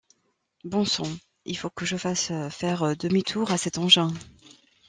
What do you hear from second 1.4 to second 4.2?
il faut que je fasse faire demi-tour à cet engin.